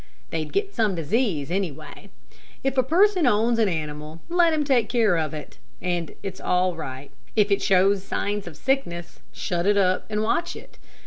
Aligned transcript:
They'd 0.31 0.51
get 0.51 0.73
some 0.73 0.95
disease, 0.95 1.51
anyway. 1.51 2.09
If 2.63 2.75
a 2.75 2.81
person 2.81 3.27
owns 3.27 3.59
an 3.59 3.69
animal, 3.69 4.19
let 4.29 4.51
him 4.51 4.63
take 4.63 4.89
care 4.89 5.15
of 5.15 5.31
it, 5.35 5.59
and 5.79 6.15
it's 6.23 6.41
all 6.41 6.75
right. 6.75 7.11
If 7.35 7.51
it 7.51 7.61
shows 7.61 8.01
signs 8.01 8.47
of 8.47 8.57
sickness, 8.57 9.19
shut 9.31 9.67
it 9.67 9.77
up 9.77 10.07
and 10.09 10.23
watch 10.23 10.55
it. 10.55 10.79